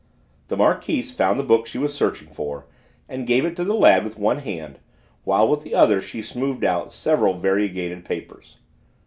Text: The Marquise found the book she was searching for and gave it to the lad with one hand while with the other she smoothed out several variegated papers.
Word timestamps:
The 0.47 0.57
Marquise 0.57 1.11
found 1.13 1.37
the 1.37 1.43
book 1.43 1.67
she 1.67 1.77
was 1.77 1.93
searching 1.93 2.27
for 2.27 2.65
and 3.07 3.27
gave 3.27 3.45
it 3.45 3.55
to 3.57 3.63
the 3.63 3.75
lad 3.75 4.03
with 4.03 4.17
one 4.17 4.39
hand 4.39 4.79
while 5.25 5.47
with 5.47 5.61
the 5.61 5.75
other 5.75 6.01
she 6.01 6.23
smoothed 6.23 6.63
out 6.63 6.91
several 6.91 7.35
variegated 7.35 8.03
papers. 8.03 8.57